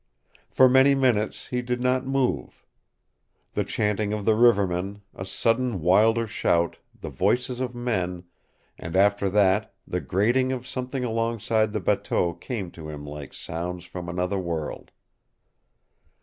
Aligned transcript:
For 0.49 0.67
many 0.67 0.95
minutes 0.95 1.45
he 1.45 1.61
did 1.61 1.79
not 1.79 2.07
move. 2.07 2.65
The 3.53 3.63
chanting 3.63 4.13
of 4.13 4.25
the 4.25 4.33
rivermen, 4.33 5.03
a 5.13 5.27
sudden 5.27 5.79
wilder 5.79 6.25
shout, 6.25 6.79
the 6.99 7.11
voices 7.11 7.59
of 7.61 7.75
men, 7.75 8.23
and 8.79 8.95
after 8.95 9.29
that 9.29 9.75
the 9.85 10.01
grating 10.01 10.51
of 10.51 10.65
something 10.65 11.05
alongside 11.05 11.71
the 11.71 11.79
bateau 11.79 12.33
came 12.33 12.71
to 12.71 12.89
him 12.89 13.05
like 13.05 13.31
sounds 13.31 13.85
from 13.85 14.09
another 14.09 14.39
world. 14.39 14.89